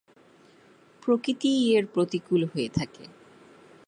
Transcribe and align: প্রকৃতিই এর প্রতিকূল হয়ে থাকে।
প্রকৃতিই 1.03 1.61
এর 1.73 1.85
প্রতিকূল 1.85 2.41
হয়ে 2.45 2.69
থাকে। 2.69 3.03